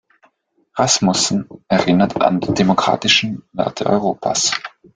Rasmussen 0.73 1.47
erinnerte 1.67 2.21
an 2.21 2.39
die 2.39 2.51
demokratischen 2.55 3.43
Werte 3.53 3.85
Europas. 3.85 4.49